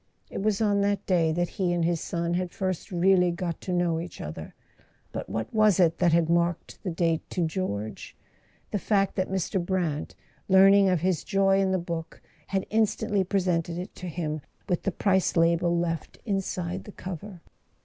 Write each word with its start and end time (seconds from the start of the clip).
It 0.31 0.41
was 0.41 0.61
on 0.61 0.81
that 0.81 1.05
day 1.05 1.31
that 1.31 1.47
he 1.61 1.71
and 1.73 1.85
his 1.85 2.01
son 2.01 2.33
had 2.33 2.49
first 2.49 2.91
really 2.91 3.29
got 3.29 3.61
to 3.61 3.71
know 3.71 3.99
each 3.99 4.19
other; 4.19 4.55
but 5.11 5.29
what 5.29 5.53
was 5.53 5.79
it 5.79 5.99
that 5.99 6.11
had 6.11 6.27
marked 6.27 6.81
the 6.81 6.89
date 6.89 7.21
to 7.29 7.45
George? 7.45 8.15
The 8.71 8.79
fact 8.79 9.13
that 9.13 9.29
Mr. 9.29 9.63
Brant, 9.63 10.15
learning 10.49 10.89
of 10.89 11.01
his 11.01 11.23
joy 11.23 11.59
in 11.59 11.71
the 11.71 11.77
book, 11.77 12.19
had 12.47 12.65
instantly 12.71 13.23
presented 13.23 13.77
it 13.77 13.93
to 13.97 14.07
him—with 14.07 14.81
the 14.81 14.91
price 14.91 15.37
label 15.37 15.77
left 15.77 16.17
inside 16.25 16.85
the 16.85 16.91
cover. 16.91 17.41